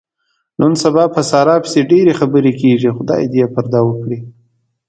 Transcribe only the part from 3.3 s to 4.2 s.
دې پردې و کړي.